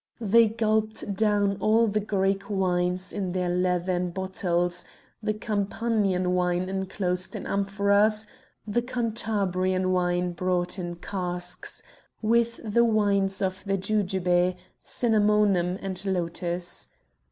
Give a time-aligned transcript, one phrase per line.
[0.19, 4.83] They gulped down all the Greek wines in their leathern bottles,
[5.21, 8.25] the Campanian wine enclosed in amphoras,
[8.65, 11.83] the Cantabrian wines brought in casks,
[12.19, 16.87] with the wines of the jujube, cinnamomum and lotus.